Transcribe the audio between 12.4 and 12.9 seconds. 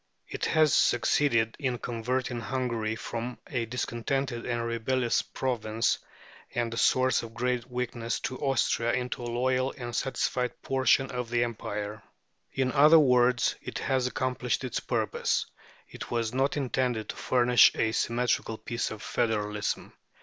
In